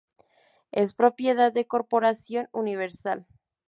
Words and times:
Es 0.71 0.95
propiedad 0.95 1.53
de 1.53 1.67
Corporación 1.67 2.49
Universal. 2.53 3.27